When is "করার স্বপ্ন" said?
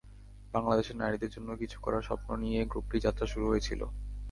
1.81-2.29